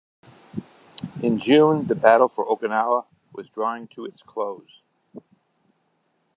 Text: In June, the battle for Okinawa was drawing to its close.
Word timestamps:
In 1.21 1.37
June, 1.37 1.85
the 1.85 1.93
battle 1.93 2.27
for 2.27 2.43
Okinawa 2.47 3.05
was 3.33 3.51
drawing 3.51 3.87
to 3.89 4.05
its 4.05 4.23
close. 4.23 4.81